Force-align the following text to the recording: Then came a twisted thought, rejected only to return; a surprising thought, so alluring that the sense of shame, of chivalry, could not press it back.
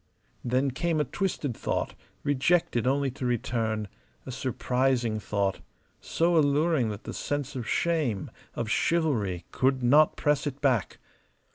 Then 0.43 0.71
came 0.71 0.99
a 0.99 1.03
twisted 1.03 1.55
thought, 1.55 1.93
rejected 2.23 2.87
only 2.87 3.11
to 3.11 3.23
return; 3.23 3.87
a 4.25 4.31
surprising 4.31 5.19
thought, 5.19 5.59
so 5.99 6.37
alluring 6.39 6.89
that 6.89 7.03
the 7.03 7.13
sense 7.13 7.55
of 7.55 7.69
shame, 7.69 8.31
of 8.55 8.67
chivalry, 8.67 9.45
could 9.51 9.83
not 9.83 10.15
press 10.17 10.47
it 10.47 10.59
back. 10.59 10.97